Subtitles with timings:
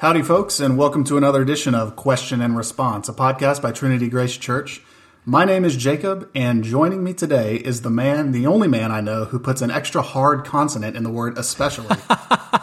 [0.00, 4.08] Howdy, folks, and welcome to another edition of Question and Response, a podcast by Trinity
[4.08, 4.80] Grace Church.
[5.26, 9.02] My name is Jacob, and joining me today is the man, the only man I
[9.02, 11.94] know who puts an extra hard consonant in the word especially.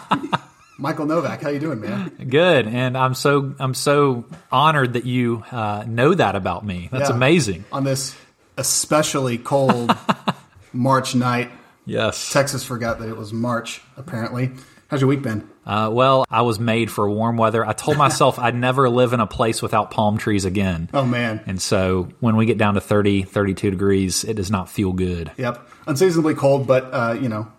[0.80, 2.10] Michael Novak, how you doing, man?
[2.28, 6.90] Good, and I'm so I'm so honored that you uh, know that about me.
[6.92, 7.16] That's Yeah.
[7.16, 7.66] amazing.
[7.72, 8.16] On this
[8.58, 9.96] especially cold
[10.74, 11.52] March night,
[11.86, 12.34] Yes.
[12.34, 14.52] Texas forgot that it was March, apparently.
[14.90, 15.50] How's your week been?
[15.66, 17.66] Uh, well, I was made for warm weather.
[17.66, 20.90] I told myself I'd never live in a place without palm trees again.
[20.94, 21.42] Oh, man.
[21.46, 25.32] And so when we get down to 30, 32 degrees, it does not feel good.
[25.38, 25.70] Yep.
[25.88, 27.52] Unseasonably cold, but, uh, you know,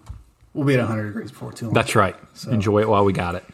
[0.54, 1.74] we'll be at 100 degrees before too long.
[1.74, 2.16] That's right.
[2.50, 3.44] Enjoy it while we got it.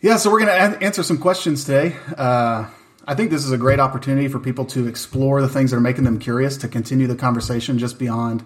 [0.00, 1.96] Yeah, so we're going to answer some questions today.
[2.16, 2.68] Uh,
[3.06, 5.80] I think this is a great opportunity for people to explore the things that are
[5.80, 8.44] making them curious, to continue the conversation just beyond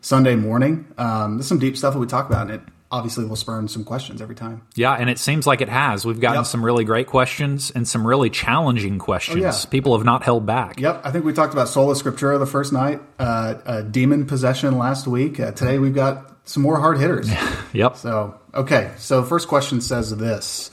[0.00, 0.86] Sunday morning.
[0.96, 3.84] Um, there's some deep stuff that we talk about, and it obviously will spurn some
[3.84, 4.62] questions every time.
[4.74, 6.04] Yeah, and it seems like it has.
[6.04, 6.46] We've gotten Yep.
[6.46, 9.40] some really great questions and some really challenging questions.
[9.40, 9.52] yeah.
[9.70, 10.80] People have not held back.
[10.80, 14.76] Yep, I think we talked about sola scriptura the first night, uh, uh, demon possession
[14.78, 15.38] last week.
[15.38, 17.30] Uh, today we've got some more hard hitters.
[17.72, 17.96] Yep.
[17.98, 18.90] So, okay.
[18.98, 20.72] So, first question says this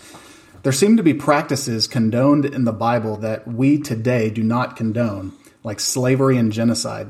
[0.64, 5.34] There seem to be practices condoned in the Bible that we today do not condone,
[5.64, 7.10] like slavery and genocide.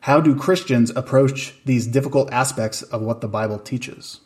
[0.00, 4.18] How do Christians approach these difficult aspects of what the Bible teaches?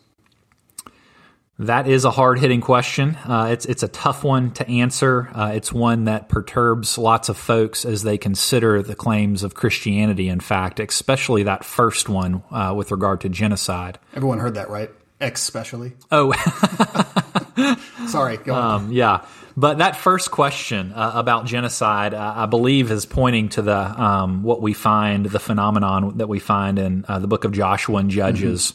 [1.58, 3.14] That is a hard hitting question.
[3.24, 5.28] Uh, it's it's a tough one to answer.
[5.34, 10.28] Uh, it's one that perturbs lots of folks as they consider the claims of Christianity.
[10.28, 13.98] In fact, especially that first one uh, with regard to genocide.
[14.14, 14.90] Everyone heard that, right?
[15.20, 15.92] Especially.
[16.10, 16.32] Oh,
[18.08, 18.74] Sorry, go on.
[18.86, 19.24] um, yeah.
[19.56, 24.42] But that first question uh, about genocide, uh, I believe, is pointing to the um,
[24.42, 28.10] what we find, the phenomenon that we find in uh, the book of Joshua and
[28.10, 28.72] Judges,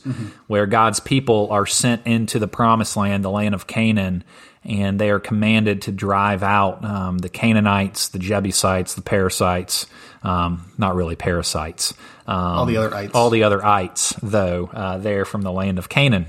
[0.47, 4.23] where God's people are sent into the promised land, the land of Canaan,
[4.63, 9.87] and they are commanded to drive out um, the Canaanites, the Jebusites, the Parasites,
[10.23, 11.93] um, not really parasites,
[12.27, 13.15] um, All the other ites.
[13.15, 16.25] all the other ites, though, uh, there from the land of Canaan.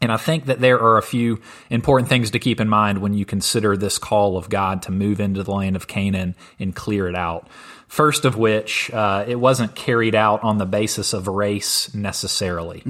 [0.00, 3.14] And I think that there are a few important things to keep in mind when
[3.14, 7.08] you consider this call of God to move into the land of Canaan and clear
[7.08, 7.48] it out.
[7.86, 12.84] First of which, uh, it wasn't carried out on the basis of race necessarily.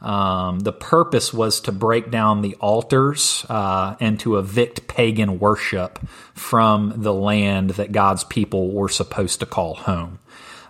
[0.00, 5.98] Um, the purpose was to break down the altars uh, and to evict pagan worship
[6.32, 10.20] from the land that God's people were supposed to call home.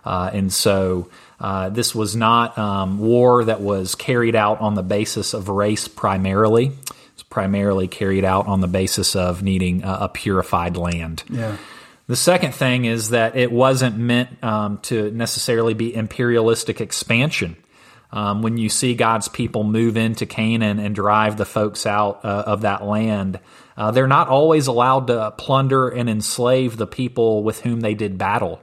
[0.03, 1.09] Uh, and so
[1.39, 5.87] uh, this was not um, war that was carried out on the basis of race
[5.87, 6.71] primarily.
[7.13, 11.23] It's primarily carried out on the basis of needing a, a purified land.
[11.29, 11.57] Yeah.
[12.07, 17.57] The second thing is that it wasn't meant um, to necessarily be imperialistic expansion.
[18.11, 22.43] Um, when you see God's people move into Canaan and drive the folks out uh,
[22.47, 23.39] of that land,
[23.75, 28.17] uh, they're not always allowed to plunder and enslave the people with whom they did
[28.17, 28.61] battle.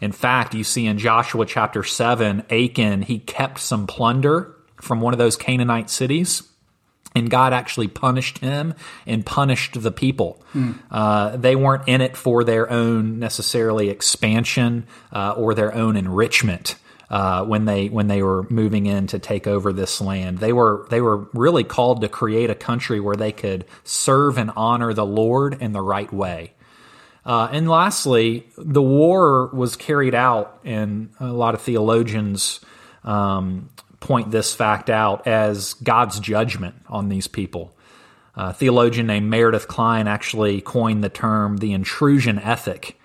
[0.00, 5.14] In fact, you see in Joshua chapter 7, Achan, he kept some plunder from one
[5.14, 6.42] of those Canaanite cities.
[7.14, 8.74] And God actually punished him
[9.06, 10.42] and punished the people.
[10.90, 16.76] Uh, they weren't in it for their own necessarily expansion uh, or their own enrichment
[17.08, 20.38] uh, when they when they were moving in to take over this land.
[20.38, 24.50] They were they were really called to create a country where they could serve and
[24.56, 26.52] honor the Lord in the right way.
[27.26, 32.60] Uh, and lastly, the war was carried out, and a lot of theologians
[33.02, 37.76] um, point this fact out as God's judgment on these people.
[38.36, 42.96] A theologian named Meredith Kline actually coined the term the intrusion ethic,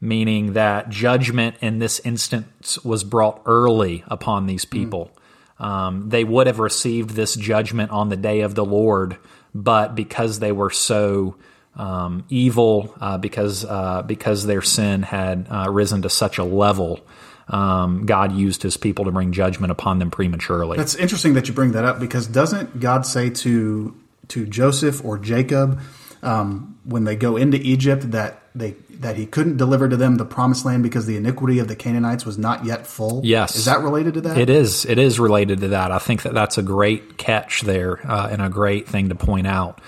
[0.00, 5.10] meaning that judgment in this instance was brought early upon these people.
[5.58, 9.16] Um, they would have received this judgment on the day of the Lord,
[9.52, 11.36] but because they were so
[11.76, 17.00] um, evil, uh, because uh, because their sin had uh, risen to such a level,
[17.48, 20.78] um, God used His people to bring judgment upon them prematurely.
[20.78, 23.96] It's interesting that you bring that up because doesn't God say to
[24.28, 25.80] to Joseph or Jacob
[26.22, 30.24] um, when they go into Egypt that they that he couldn't deliver to them the
[30.24, 33.20] promised land because the iniquity of the Canaanites was not yet full?
[33.24, 33.56] Yes.
[33.56, 34.38] is that related to that?
[34.38, 34.84] It is.
[34.86, 35.92] It is related to that.
[35.92, 39.46] I think that that's a great catch there uh, and a great thing to point
[39.46, 39.80] out.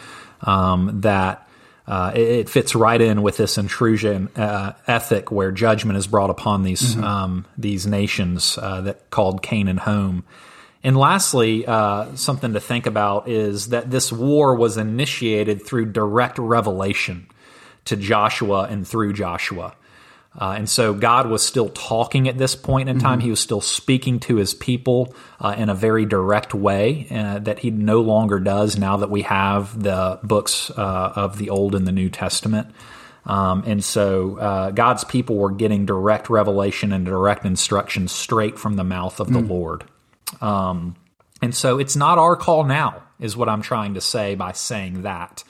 [0.43, 1.46] Um, that
[1.87, 6.31] uh, it, it fits right in with this intrusion uh, ethic where judgment is brought
[6.31, 10.25] upon these um, these nations uh, that called Canaan home.
[10.83, 16.39] And lastly, uh, something to think about is that this war was initiated through direct
[16.39, 17.27] revelation
[17.87, 19.75] to Joshua and through Joshua.
[20.39, 23.19] Uh, and so God was still talking at this point in time.
[23.19, 23.25] Mm-hmm.
[23.25, 27.61] He was still speaking to his people uh, in a very direct way uh, that
[27.61, 31.87] he no longer does now that we have the books uh, of the Old and
[31.87, 32.69] the New Testament.
[33.25, 38.77] Um, and so uh, God's people were getting direct revelation and direct instruction straight from
[38.77, 39.49] the mouth of the mm.
[39.49, 39.85] Lord.
[40.41, 40.97] Um,
[41.43, 45.03] and so it's not our call now, is what I'm trying to say by saying
[45.03, 45.45] that.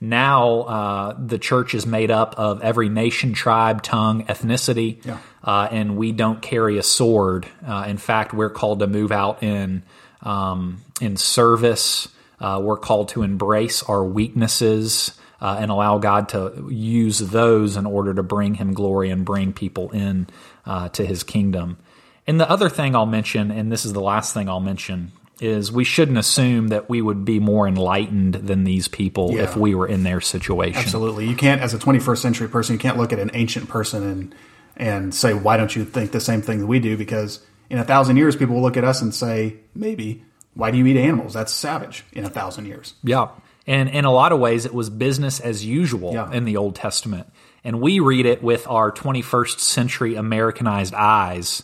[0.00, 5.18] Now, uh, the church is made up of every nation, tribe, tongue, ethnicity, yeah.
[5.42, 7.48] uh, and we don't carry a sword.
[7.66, 9.82] Uh, in fact, we're called to move out in
[10.22, 12.08] um, in service.
[12.40, 17.86] Uh, we're called to embrace our weaknesses uh, and allow God to use those in
[17.86, 20.28] order to bring Him glory and bring people in
[20.64, 21.78] uh, to His kingdom.
[22.26, 25.70] And the other thing I'll mention, and this is the last thing I'll mention, is
[25.70, 29.42] we shouldn't assume that we would be more enlightened than these people yeah.
[29.42, 30.82] if we were in their situation.
[30.82, 31.26] Absolutely.
[31.28, 34.34] You can't, as a 21st century person, you can't look at an ancient person and,
[34.76, 36.96] and say, why don't you think the same thing that we do?
[36.96, 37.40] Because
[37.70, 40.24] in a thousand years, people will look at us and say, maybe,
[40.54, 41.34] why do you eat animals?
[41.34, 42.94] That's savage in a thousand years.
[43.04, 43.28] Yeah.
[43.66, 46.32] And in a lot of ways, it was business as usual yeah.
[46.32, 47.30] in the Old Testament.
[47.62, 51.62] And we read it with our 21st century Americanized eyes.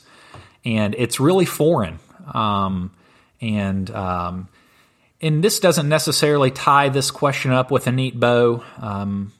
[0.64, 1.98] And it's really foreign.
[2.32, 2.90] Um,
[3.44, 4.48] and um,
[5.20, 9.32] and this doesn't necessarily tie this question up with a neat bow, um,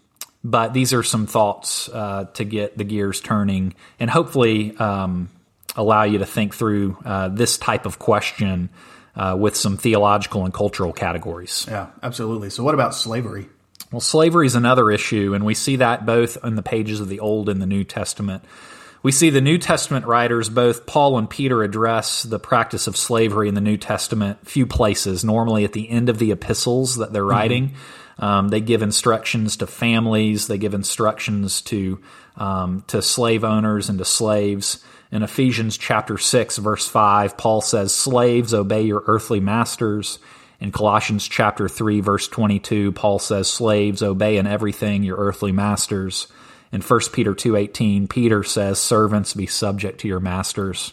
[0.42, 5.30] but these are some thoughts uh, to get the gears turning and hopefully um,
[5.76, 8.70] allow you to think through uh, this type of question
[9.16, 11.66] uh, with some theological and cultural categories.
[11.68, 12.50] Yeah, absolutely.
[12.50, 13.48] So, what about slavery?
[13.92, 17.20] Well, slavery is another issue, and we see that both in the pages of the
[17.20, 18.44] Old and the New Testament.
[19.04, 23.48] We see the New Testament writers, both Paul and Peter, address the practice of slavery
[23.48, 27.20] in the New Testament few places, normally at the end of the epistles that they're
[27.20, 27.30] mm-hmm.
[27.30, 27.74] writing.
[28.18, 32.00] Um, they give instructions to families, they give instructions to,
[32.38, 34.82] um, to slave owners and to slaves.
[35.12, 40.18] In Ephesians chapter 6, verse 5, Paul says, Slaves, obey your earthly masters.
[40.60, 46.26] In Colossians chapter 3, verse 22, Paul says, Slaves, obey in everything your earthly masters.
[46.74, 50.92] In 1 Peter 2:18, Peter says, "Servants be subject to your masters."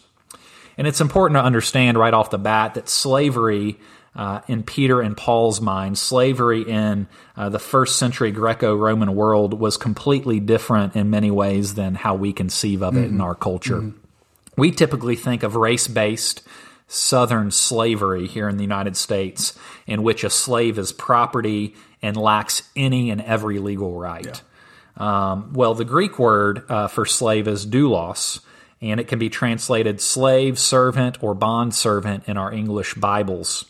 [0.78, 3.80] And it's important to understand right off the bat that slavery
[4.16, 9.60] uh, in Peter and Paul's mind, slavery in uh, the first century Greco Roman world
[9.60, 13.16] was completely different in many ways than how we conceive of it mm-hmm.
[13.16, 13.77] in our culture.
[13.77, 13.98] Mm-hmm.
[14.57, 16.44] We typically think of race based
[16.88, 19.57] Southern slavery here in the United States,
[19.88, 24.25] in which a slave is property and lacks any and every legal right.
[24.25, 24.50] Yeah.
[24.97, 28.41] Um, well, the Greek word uh, for slave is doulos,
[28.81, 33.65] and it can be translated slave, servant, or bond servant in our English Bibles.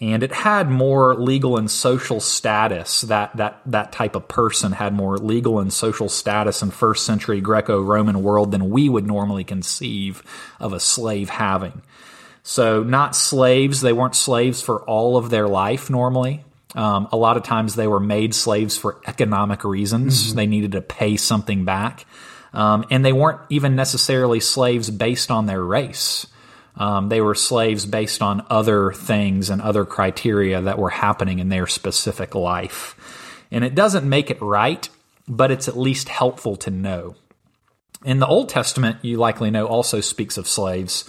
[0.00, 3.00] And it had more legal and social status.
[3.00, 7.40] That that that type of person had more legal and social status in first century
[7.40, 10.22] Greco-Roman world than we would normally conceive
[10.60, 11.82] of a slave having.
[12.44, 13.80] So, not slaves.
[13.80, 16.44] They weren't slaves for all of their life normally.
[16.74, 20.28] Um, a lot of times they were made slaves for economic reasons.
[20.28, 20.36] Mm-hmm.
[20.36, 22.04] They needed to pay something back.
[22.52, 26.26] Um, and they weren't even necessarily slaves based on their race.
[26.76, 31.48] Um, they were slaves based on other things and other criteria that were happening in
[31.48, 32.94] their specific life.
[33.50, 34.88] And it doesn't make it right,
[35.26, 37.16] but it's at least helpful to know.
[38.04, 41.08] In the Old Testament, you likely know, also speaks of slaves.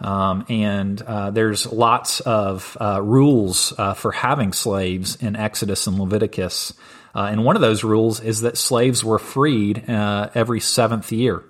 [0.00, 5.98] Um, and uh, there's lots of uh, rules uh, for having slaves in Exodus and
[5.98, 6.72] Leviticus.
[7.14, 11.44] Uh, and one of those rules is that slaves were freed uh, every seventh year.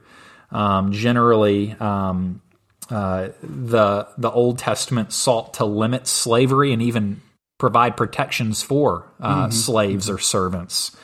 [0.51, 2.43] Um, generally, um,
[2.91, 7.23] uh, the the Old Testament sought to limit slavery and even
[7.59, 9.51] provide protections for mm-hmm.
[9.51, 10.17] slaves mm-hmm.
[10.17, 10.95] or servants.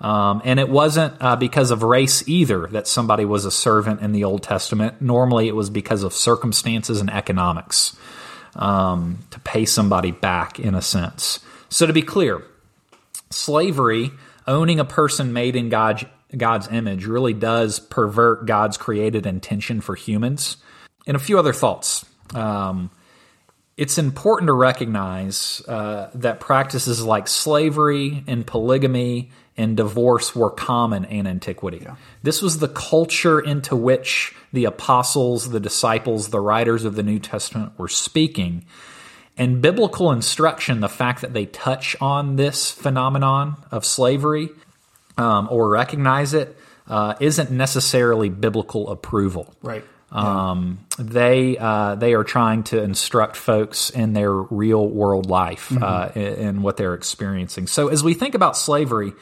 [0.00, 4.12] Um, and it wasn't uh, because of race either that somebody was a servant in
[4.12, 5.00] the Old Testament.
[5.02, 7.96] Normally, it was because of circumstances and economics
[8.54, 11.40] um, to pay somebody back, in a sense.
[11.68, 12.42] So, to be clear,
[13.30, 14.12] slavery,
[14.46, 19.96] owning a person made in God, God's image, really does pervert God's created intention for
[19.96, 20.58] humans.
[21.06, 22.04] And a few other thoughts.
[22.34, 22.90] Um,
[23.76, 31.04] it's important to recognize uh, that practices like slavery and polygamy and divorce were common
[31.04, 31.80] in antiquity.
[31.82, 31.96] Yeah.
[32.22, 37.18] This was the culture into which the apostles, the disciples, the writers of the New
[37.18, 38.64] Testament were speaking.
[39.36, 44.48] And biblical instruction, the fact that they touch on this phenomenon of slavery
[45.16, 49.54] um, or recognize it, uh, not necessarily biblical approval.
[49.62, 49.84] Right.
[50.10, 55.82] Um, they uh, they are trying to instruct folks in their real world life mm-hmm.
[55.84, 57.66] uh, in, what they're experiencing.
[57.66, 59.12] So as we think about slavery,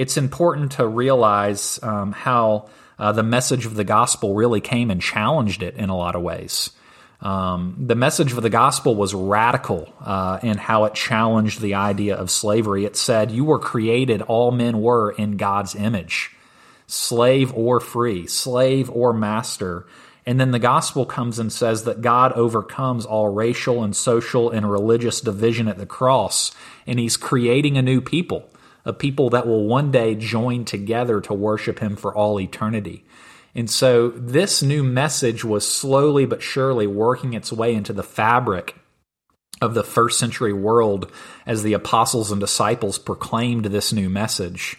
[0.00, 5.02] it's important to realize um, how uh, the message of the gospel really came and
[5.02, 6.70] challenged it in a lot of ways.
[7.20, 12.16] Um, the message of the gospel was radical uh, in how it challenged the idea
[12.16, 12.86] of slavery.
[12.86, 16.34] It said, You were created, all men were in God's image,
[16.86, 19.86] slave or free, slave or master.
[20.24, 24.70] And then the gospel comes and says that God overcomes all racial and social and
[24.70, 26.52] religious division at the cross,
[26.86, 28.49] and he's creating a new people,
[28.84, 33.04] a people that will one day join together to worship him for all eternity.
[33.54, 38.76] And so this new message was slowly but surely working its way into the fabric
[39.60, 41.10] of the first century world
[41.46, 44.78] as the apostles and disciples proclaimed this new message.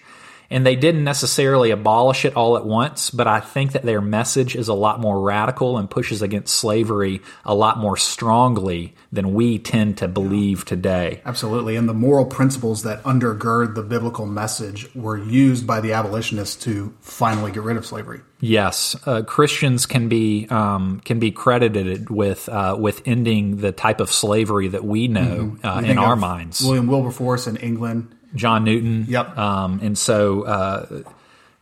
[0.51, 4.55] And they didn't necessarily abolish it all at once, but I think that their message
[4.55, 9.57] is a lot more radical and pushes against slavery a lot more strongly than we
[9.57, 11.21] tend to believe today.
[11.25, 11.77] Absolutely.
[11.77, 16.93] And the moral principles that undergird the biblical message were used by the abolitionists to
[16.99, 18.19] finally get rid of slavery.
[18.41, 23.99] Yes, uh, Christians can be um, can be credited with uh, with ending the type
[23.99, 25.65] of slavery that we know mm-hmm.
[25.65, 26.59] uh, in our minds.
[26.61, 29.05] William Wilberforce in England John Newton.
[29.07, 29.37] Yep.
[29.37, 31.03] Um, and so uh,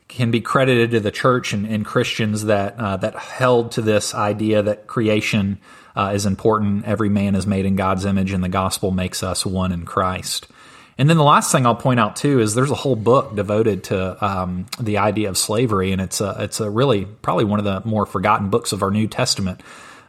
[0.08, 4.14] can be credited to the church and, and Christians that uh, that held to this
[4.14, 5.60] idea that creation
[5.96, 6.86] uh, is important.
[6.86, 10.48] Every man is made in God's image, and the gospel makes us one in Christ.
[10.98, 13.86] And then the last thing I'll point out too is there's a whole book devoted
[13.86, 17.66] to um, the idea of slavery, and it's a it's a really probably one of
[17.66, 19.62] the more forgotten books of our New Testament.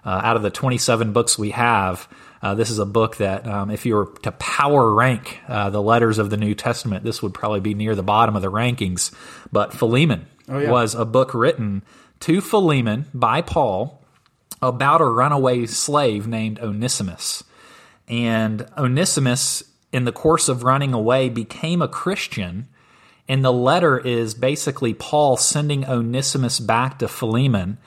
[0.04, 2.08] Uh, out of the 27 books we have,
[2.42, 5.82] uh, this is a book that, um, if you were to power rank uh, the
[5.82, 9.14] letters of the New Testament, this would probably be near the bottom of the rankings.
[9.52, 10.70] But Philemon oh, yeah.
[10.70, 11.82] was a book written
[12.20, 14.02] to Philemon by Paul
[14.62, 17.44] about a runaway slave named Onesimus.
[18.08, 22.68] And Onesimus, in the course of running away, became a Christian.
[23.28, 27.78] And the letter is basically Paul sending Onesimus back to Philemon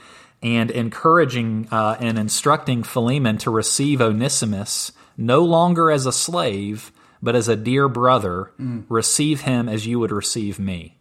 [0.43, 7.35] and encouraging uh, and instructing Philemon to receive Onesimus no longer as a slave, but
[7.35, 8.51] as a dear brother.
[8.59, 8.83] Mm.
[8.89, 10.97] Receive him as you would receive me.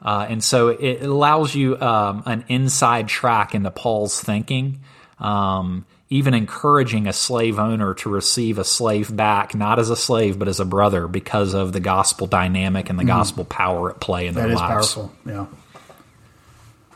[0.00, 4.80] Uh, and so it allows you um, an inside track into Paul's thinking,
[5.18, 10.38] um, even encouraging a slave owner to receive a slave back, not as a slave,
[10.38, 13.08] but as a brother, because of the gospel dynamic and the mm.
[13.08, 14.60] gospel power at play in their lives.
[14.60, 15.46] That is powerful, yeah.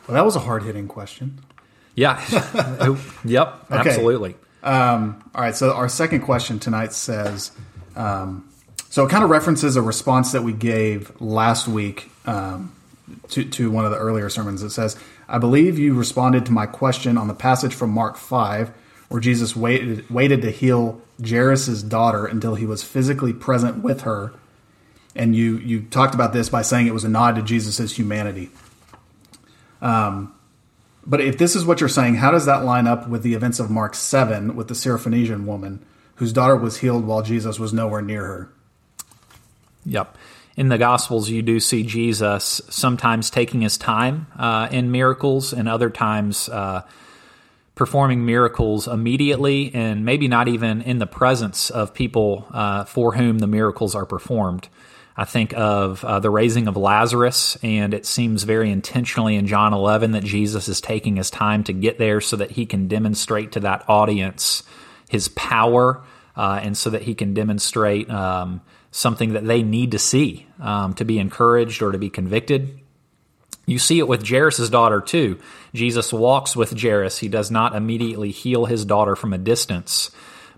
[0.07, 1.41] Well, that was a hard hitting question.
[1.95, 2.21] Yeah.
[3.25, 3.67] yep.
[3.71, 3.91] Okay.
[3.91, 4.37] Absolutely.
[4.63, 5.57] Um, all right.
[5.57, 7.53] So our second question tonight says,
[7.97, 8.49] um,
[8.89, 12.73] so it kind of references a response that we gave last week um,
[13.29, 14.63] to, to one of the earlier sermons.
[14.63, 14.97] It says,
[15.29, 18.73] I believe you responded to my question on the passage from Mark 5,
[19.09, 24.33] where Jesus waited, waited to heal Jairus' daughter until he was physically present with her.
[25.15, 28.51] And you, you talked about this by saying it was a nod to Jesus' humanity.
[29.81, 30.35] Um,
[31.07, 33.59] but if this is what you're saying, how does that line up with the events
[33.59, 35.85] of Mark 7 with the Syrophoenician woman
[36.17, 38.53] whose daughter was healed while Jesus was nowhere near her?
[39.87, 40.17] Yep.
[40.57, 45.69] In the Gospels, you do see Jesus sometimes taking his time uh, in miracles and
[45.69, 46.83] other times uh,
[47.75, 53.39] performing miracles immediately and maybe not even in the presence of people uh, for whom
[53.39, 54.69] the miracles are performed.
[55.21, 59.75] I think of uh, the raising of Lazarus, and it seems very intentionally in John
[59.75, 63.53] 11 that Jesus is taking his time to get there so that he can demonstrate
[63.53, 64.63] to that audience
[65.11, 66.03] his power,
[66.37, 68.63] uh, and so that he can demonstrate um,
[68.93, 72.81] something that they need to see um, to be encouraged or to be convicted.
[73.67, 75.39] You see it with Jairus' daughter too.
[75.75, 77.19] Jesus walks with Jairus.
[77.19, 80.13] He does not immediately heal his daughter from a distance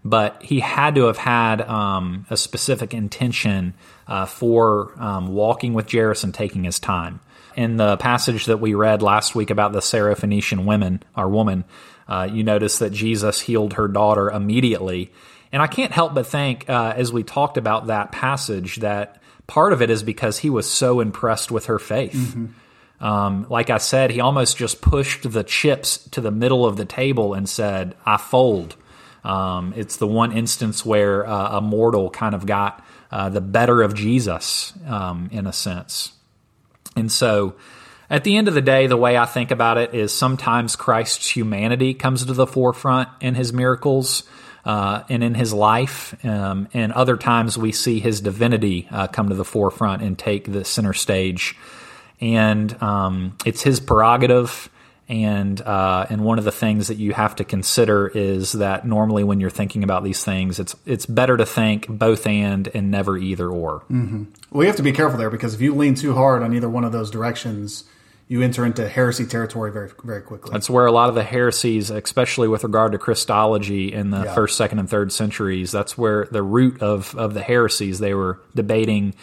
[0.04, 3.74] but he had to have had um, a specific intention
[4.06, 7.20] uh, for um, walking with Jairus and taking his time.
[7.54, 11.64] In the passage that we read last week about the Syrophoenician women or woman,
[12.08, 15.12] uh, you notice that Jesus healed her daughter immediately.
[15.52, 19.72] And I can't help but think, uh, as we talked about that passage, that part
[19.72, 22.14] of it is because he was so impressed with her faith.
[22.14, 23.04] Mm-hmm.
[23.04, 26.84] Um, like I said, he almost just pushed the chips to the middle of the
[26.84, 28.76] table and said, I fold.
[29.24, 33.82] Um, it's the one instance where uh, a mortal kind of got uh, the better
[33.82, 36.12] of Jesus um, in a sense.
[36.96, 37.54] And so,
[38.10, 41.28] at the end of the day, the way I think about it is sometimes Christ's
[41.28, 44.24] humanity comes to the forefront in his miracles.
[44.64, 49.28] Uh, and in his life, um, and other times we see his divinity uh, come
[49.28, 51.56] to the forefront and take the center stage.
[52.20, 54.70] And um, it's his prerogative
[55.08, 59.24] and uh, and one of the things that you have to consider is that normally
[59.24, 63.18] when you're thinking about these things, it's it's better to think both and and never
[63.18, 63.80] either or.
[63.90, 64.24] Mm-hmm.
[64.50, 66.68] Well, you have to be careful there because if you lean too hard on either
[66.68, 67.84] one of those directions,
[68.28, 70.52] you enter into heresy territory very very quickly.
[70.52, 74.34] That's where a lot of the heresies, especially with regard to Christology in the Yeah.
[74.34, 78.40] first, second, and third centuries, that's where the root of, of the heresies, they were
[78.54, 79.14] debating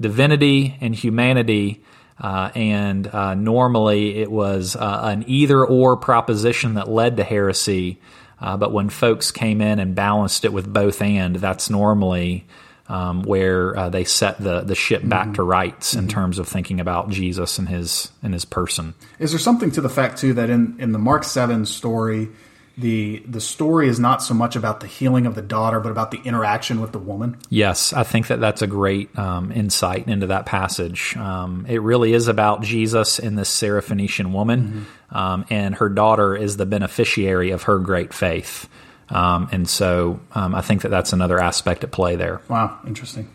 [0.00, 1.82] divinity and humanity.
[2.22, 7.98] Uh, and uh, normally it was uh, an either or proposition that led to heresy.
[8.40, 12.46] Uh, but when folks came in and balanced it with both and, that's normally
[12.88, 16.78] um, where uh, they set the, the ship back to rights in terms of thinking
[16.78, 18.94] about Jesus and his and his person.
[19.18, 22.28] Is there something to the fact too that in, in the Mark seven story,
[22.76, 26.10] the the story is not so much about the healing of the daughter, but about
[26.10, 27.36] the interaction with the woman?
[27.50, 31.16] Yes, I think that that's a great um, insight into that passage.
[31.16, 36.56] Um, it really is about Jesus and this Syrophoenician woman, um, and her daughter is
[36.56, 38.68] the beneficiary of her great faith.
[39.10, 42.40] Um, and so um, I think that that's another aspect at play there.
[42.48, 43.28] Wow, interesting.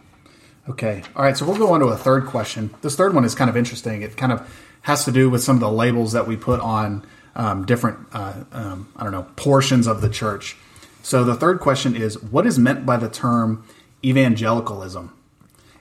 [0.69, 1.37] Okay, all right.
[1.37, 2.73] So we'll go on to a third question.
[2.81, 4.01] This third one is kind of interesting.
[4.01, 4.49] It kind of
[4.81, 7.05] has to do with some of the labels that we put on
[7.37, 10.57] um, different, uh, um, I don't know, portions of the church.
[11.03, 13.63] So the third question is, what is meant by the term
[14.03, 15.13] evangelicalism?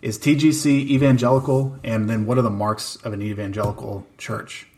[0.02, 1.76] Is TGC evangelical?
[1.82, 4.68] And then what are the marks of an evangelical church?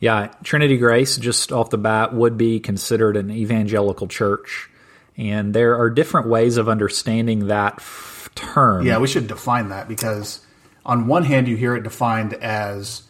[0.00, 4.70] Yeah, Trinity Grace, just off the bat, would be considered an evangelical church.
[5.18, 8.86] And there are different ways of understanding that f- term.
[8.86, 10.40] Yeah, we should define that because
[10.86, 13.02] on one hand, you hear it defined as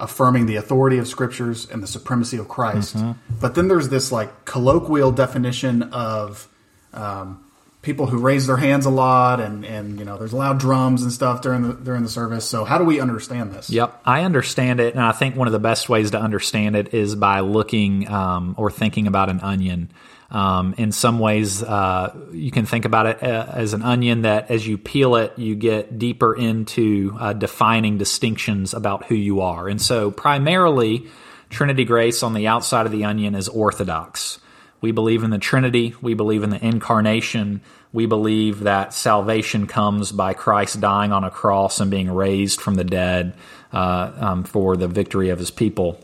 [0.00, 2.96] affirming the authority of scriptures and the supremacy of Christ,
[3.40, 6.48] but then there's this like colloquial definition of
[6.92, 7.44] um,
[7.82, 11.12] people who raise their hands a lot, and and you know there's loud drums and
[11.12, 12.44] stuff during the during the service.
[12.44, 13.70] So how do we understand this?
[13.70, 16.94] Yep, I understand it, and I think one of the best ways to understand it
[16.94, 19.90] is by looking um, or thinking about an onion.
[20.30, 24.50] Um, in some ways, uh, you can think about it uh, as an onion that
[24.50, 29.68] as you peel it, you get deeper into uh, defining distinctions about who you are.
[29.68, 31.08] And so, primarily,
[31.48, 34.38] Trinity Grace on the outside of the onion is orthodox.
[34.80, 35.94] We believe in the Trinity.
[36.00, 37.60] We believe in the incarnation.
[37.92, 42.76] We believe that salvation comes by Christ dying on a cross and being raised from
[42.76, 43.34] the dead
[43.72, 45.98] uh, um, for the victory of his people.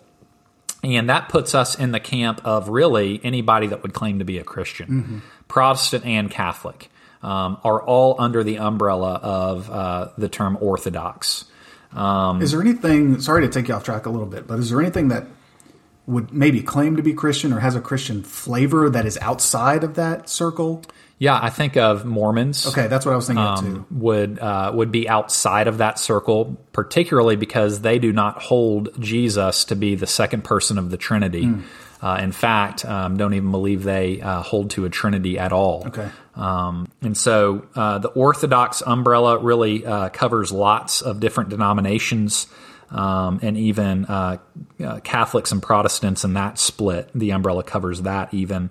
[0.86, 4.38] And that puts us in the camp of really anybody that would claim to be
[4.38, 6.90] a Christian, Protestant and Catholic,
[7.22, 11.44] um, are all under the umbrella of uh, the term Orthodox.
[12.40, 13.20] Is there anything?
[13.20, 15.26] Sorry to take you off track a little bit, but is there anything that
[16.06, 19.94] would maybe claim to be Christian or has a Christian flavor that is outside of
[19.94, 20.82] that circle?
[21.18, 22.66] Yeah, I think of Mormons.
[22.66, 23.66] Okay, that's what I was thinking of too.
[23.66, 28.90] um, would uh, would be outside of that circle, particularly because they do not hold
[29.00, 31.44] Jesus to be the second person of the Trinity.
[31.44, 31.62] Hmm.
[32.02, 35.84] Uh, in fact, um, don't even believe they uh, hold to a Trinity at all.
[35.86, 36.08] Okay.
[36.34, 42.46] Um, and so uh, the Orthodox umbrella really uh, covers lots of different denominations.
[42.90, 44.38] Um, and even uh,
[44.82, 48.70] uh, Catholics and Protestants, and that split, the umbrella covers that even.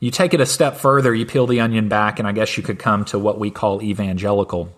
[0.00, 2.62] You take it a step further, you peel the onion back, and I guess you
[2.64, 4.74] could come to what we call evangelical.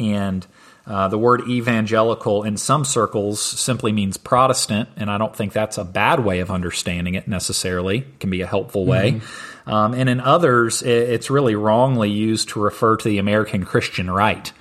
[0.00, 0.44] And
[0.84, 5.78] uh, the word evangelical in some circles simply means Protestant, and I don't think that's
[5.78, 7.98] a bad way of understanding it necessarily.
[7.98, 9.20] It can be a helpful way.
[9.64, 14.52] Um, and in others, it's really wrongly used to refer to the American Christian right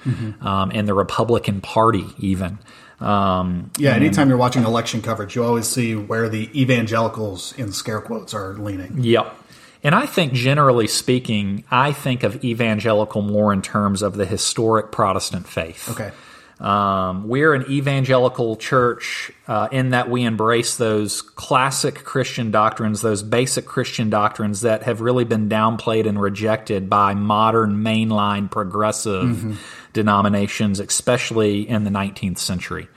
[0.41, 2.59] um, and the Republican Party, even.
[3.01, 8.01] Um, Yeah, anytime you're watching election coverage, you always see where the evangelicals in scare
[8.01, 9.03] quotes are leaning.
[9.03, 9.37] Yep.
[9.83, 14.91] And I think, generally speaking, I think of evangelical more in terms of the historic
[14.91, 15.89] Protestant faith.
[15.89, 16.11] Okay.
[16.59, 23.23] Um, we're an evangelical church uh, in that we embrace those classic Christian doctrines, those
[23.23, 29.59] basic Christian doctrines that have really been downplayed and rejected by modern mainline progressive
[29.93, 32.87] denominations, especially in the 19th century.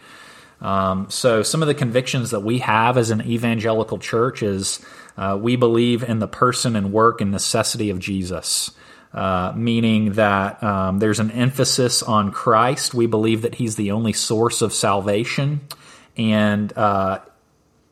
[0.60, 4.84] Um, so, some of the convictions that we have as an evangelical church is
[5.16, 8.70] uh, we believe in the person and work and necessity of Jesus,
[9.12, 12.94] uh, meaning that um, there's an emphasis on Christ.
[12.94, 15.60] We believe that He's the only source of salvation,
[16.16, 17.18] and uh,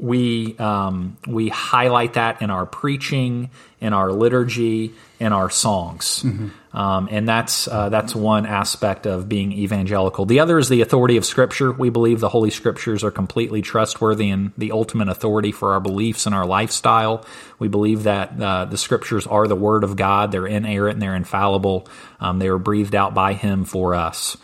[0.03, 6.25] we um, we highlight that in our preaching, in our liturgy, in our songs,
[6.73, 10.27] um, and that's uh, that's one aspect of being evangelical.
[10.27, 11.71] The other is the authority of Scripture.
[11.71, 16.27] We believe the Holy Scriptures are completely trustworthy and the ultimate authority for our beliefs
[16.27, 17.25] and our lifestyle.
[17.61, 20.33] We believe that uh, the Scriptures are the Word of God.
[20.33, 21.87] They're inerrant and they're infallible.
[22.19, 24.37] Um, they were breathed out by Him for us.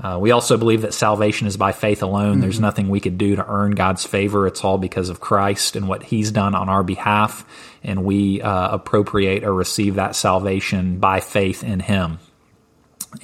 [0.00, 2.38] Uh, we also believe that salvation is by faith alone.
[2.38, 4.46] There's nothing we could do to earn God's favor.
[4.46, 7.44] It's all because of Christ and what He's done on our behalf,
[7.82, 12.20] and we uh, appropriate or receive that salvation by faith in Him.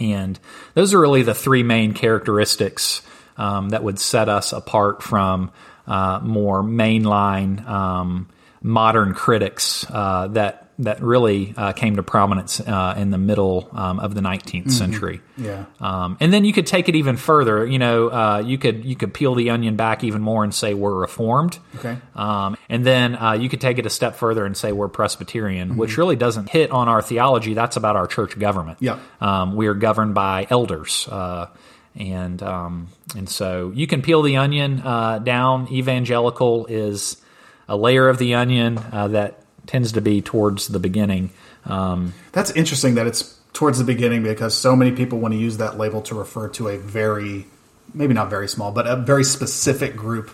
[0.00, 0.38] And
[0.74, 3.02] those are really the three main characteristics
[3.36, 5.52] um, that would set us apart from
[5.86, 8.28] uh, more mainline um,
[8.62, 14.00] modern critics uh, that that really uh, came to prominence uh, in the middle um,
[14.00, 14.70] of the 19th mm-hmm.
[14.70, 15.20] century.
[15.36, 17.64] Yeah, um, and then you could take it even further.
[17.64, 20.74] You know, uh, you could you could peel the onion back even more and say
[20.74, 21.58] we're Reformed.
[21.76, 24.88] Okay, um, and then uh, you could take it a step further and say we're
[24.88, 25.78] Presbyterian, mm-hmm.
[25.78, 27.54] which really doesn't hit on our theology.
[27.54, 28.78] That's about our church government.
[28.80, 31.08] Yeah, um, we are governed by elders.
[31.08, 31.48] Uh,
[31.96, 35.68] and um, and so you can peel the onion uh, down.
[35.70, 37.20] Evangelical is
[37.68, 41.30] a layer of the onion that tends to be towards the beginning.
[41.64, 45.58] Um, That's interesting that it's towards the beginning because so many people want to use
[45.58, 47.46] that label to refer to a very,
[47.94, 50.30] maybe not very small, but a very specific group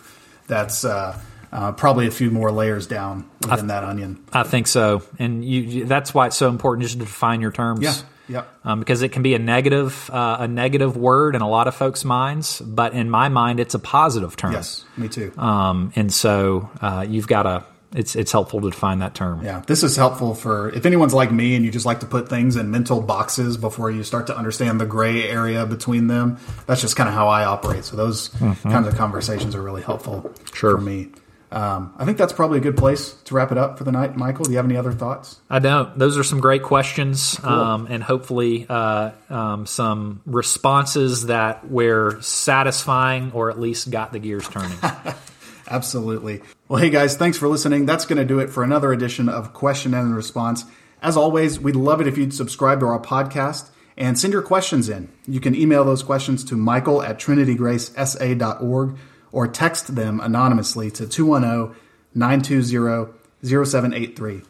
[0.46, 1.20] that's uh,
[1.52, 4.24] uh, probably a few more layers down within th- that onion.
[4.32, 7.82] I think so, and you, that's why it's so important just to define your terms.
[7.82, 7.94] Yeah.
[8.28, 8.44] Yeah.
[8.62, 11.74] Um, because it can be a negative, uh, a negative word in a lot of
[11.74, 14.52] folks' minds, but in my mind, it's a positive term.
[14.52, 15.32] Yes, me too.
[15.36, 19.44] Um, and so uh, you've got to it's it's helpful to define that term.
[19.44, 22.28] Yeah, this is helpful for if anyone's like me and you just like to put
[22.28, 26.38] things in mental boxes before you start to understand the gray area between them.
[26.66, 27.84] That's just kind of how I operate.
[27.84, 28.70] So those mm-hmm.
[28.70, 30.76] kinds of conversations are really helpful sure.
[30.76, 31.08] for me.
[31.52, 34.16] Um, I think that's probably a good place to wrap it up for the night.
[34.16, 35.40] Michael, do you have any other thoughts?
[35.50, 35.98] I don't.
[35.98, 37.50] Those are some great questions, cool.
[37.50, 44.20] um, and hopefully uh, um, some responses that were satisfying or at least got the
[44.20, 44.78] gears turning.
[45.70, 46.42] Absolutely.
[46.68, 47.86] Well, hey guys, thanks for listening.
[47.86, 50.64] That's going to do it for another edition of Question and Response.
[51.00, 54.88] As always, we'd love it if you'd subscribe to our podcast and send your questions
[54.88, 55.08] in.
[55.26, 58.98] You can email those questions to michael at trinitygracesa.org
[59.32, 61.76] or text them anonymously to 210
[62.14, 63.12] 920
[63.44, 64.42] 0783.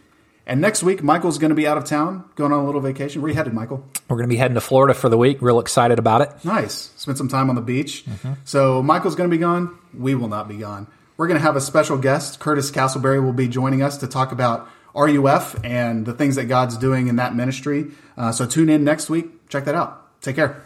[0.47, 3.23] And next week, Michael's going to be out of town, going on a little vacation.
[3.23, 3.87] Where are you headed, Michael?
[4.09, 5.41] We're going to be heading to Florida for the week.
[5.41, 6.45] Real excited about it.
[6.45, 6.91] Nice.
[6.97, 8.05] Spend some time on the beach.
[8.05, 8.33] Mm-hmm.
[8.45, 9.79] So Michael's going to be gone.
[9.97, 10.89] We will not be gone.
[11.21, 12.41] We're going to have a special guest.
[12.41, 16.79] Curtis Castleberry will be joining us to talk about RUF and the things that God's
[16.79, 17.89] doing in that ministry.
[18.17, 19.47] Uh, so tune in next week.
[19.51, 20.19] Check that out.
[20.23, 20.63] Take care.